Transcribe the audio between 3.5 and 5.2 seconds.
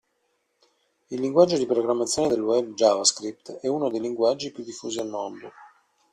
è uno dei linguaggi più diffusi al